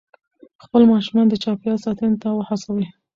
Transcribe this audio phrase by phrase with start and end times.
[0.63, 2.85] خپل ماشومان د چاپېریال ساتنې ته وهڅوئ.